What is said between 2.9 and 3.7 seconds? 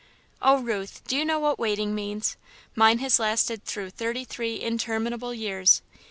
has lasted